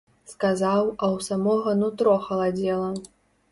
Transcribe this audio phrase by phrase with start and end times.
[0.29, 2.91] Сказаў, а ў самога нутро халадзела.